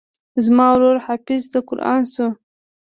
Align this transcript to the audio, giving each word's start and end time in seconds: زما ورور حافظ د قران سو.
زما 0.45 0.67
ورور 0.73 0.97
حافظ 1.05 1.41
د 1.53 1.55
قران 1.69 2.01
سو. 2.13 2.27